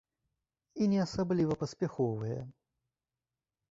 І 0.85 0.87
не 0.95 0.99
асабліва 1.05 1.61
паспяховыя. 1.63 2.43